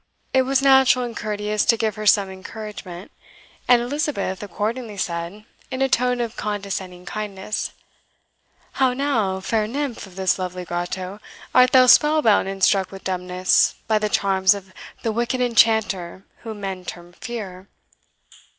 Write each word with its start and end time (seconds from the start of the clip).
It 0.33 0.41
was 0.49 0.63
natural 0.63 1.05
and 1.05 1.15
courteous 1.15 1.63
to 1.65 1.77
give 1.77 1.93
her 1.93 2.07
some 2.07 2.27
encouragement; 2.27 3.11
and 3.67 3.83
Elizabeth 3.83 4.41
accordingly 4.41 4.97
said, 4.97 5.45
in 5.69 5.83
a 5.83 5.89
tone 5.89 6.19
of 6.21 6.35
condescending 6.35 7.05
kindness, 7.05 7.73
"How 8.71 8.93
now, 8.93 9.41
fair 9.41 9.67
Nymph 9.67 10.07
of 10.07 10.15
this 10.15 10.39
lovely 10.39 10.65
grotto, 10.65 11.19
art 11.53 11.71
thou 11.71 11.85
spell 11.85 12.23
bound 12.23 12.47
and 12.47 12.63
struck 12.63 12.91
with 12.91 13.03
dumbness 13.03 13.75
by 13.87 13.99
the 13.99 14.09
charms 14.09 14.55
of 14.55 14.73
the 15.03 15.11
wicked 15.11 15.39
enchanter 15.39 16.23
whom 16.37 16.61
men 16.61 16.83
term 16.83 17.13
Fear? 17.13 17.67